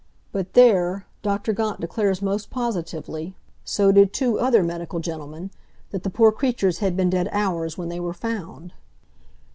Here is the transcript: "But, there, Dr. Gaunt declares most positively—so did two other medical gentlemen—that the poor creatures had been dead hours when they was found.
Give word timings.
"But, 0.31 0.53
there, 0.53 1.05
Dr. 1.21 1.53
Gaunt 1.53 1.79
declares 1.79 2.23
most 2.23 2.49
positively—so 2.49 3.91
did 3.91 4.11
two 4.13 4.39
other 4.39 4.63
medical 4.63 4.99
gentlemen—that 4.99 6.01
the 6.01 6.09
poor 6.09 6.31
creatures 6.31 6.79
had 6.79 6.97
been 6.97 7.11
dead 7.11 7.29
hours 7.31 7.77
when 7.77 7.89
they 7.89 7.99
was 7.99 8.17
found. 8.17 8.73